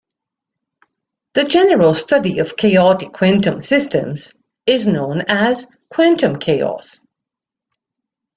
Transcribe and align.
The 1.35 1.43
general 1.43 1.93
study 1.93 2.39
of 2.39 2.57
chaotic 2.57 3.13
quantum 3.13 3.61
systems 3.61 4.33
is 4.65 4.87
known 4.87 5.21
as 5.27 5.67
quantum 5.91 6.39
chaos. 6.39 6.99